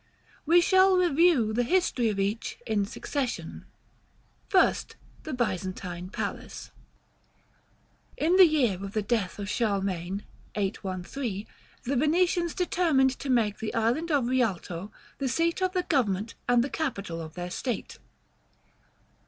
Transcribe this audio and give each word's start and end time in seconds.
We 0.47 0.61
shall 0.61 0.97
review 0.97 1.53
the 1.53 1.61
history 1.61 2.09
of 2.09 2.19
each 2.19 2.57
in 2.65 2.85
succession. 2.85 3.65
1st. 4.49 4.95
The 5.21 5.31
BYZANTINE 5.33 6.09
PALACE. 6.09 6.71
In 8.17 8.35
the 8.35 8.47
year 8.47 8.83
of 8.83 8.93
the 8.93 9.03
death 9.03 9.37
of 9.37 9.47
Charlemagne, 9.47 10.23
813, 10.55 11.45
the 11.83 11.95
Venetians 11.95 12.55
determined 12.55 13.11
to 13.19 13.29
make 13.29 13.59
the 13.59 13.75
island 13.75 14.09
of 14.09 14.25
Rialto 14.25 14.91
the 15.19 15.29
seat 15.29 15.61
of 15.61 15.73
the 15.73 15.83
government 15.83 16.33
and 16.49 16.73
capital 16.73 17.21
of 17.21 17.35
their 17.35 17.51
state. 17.51 17.99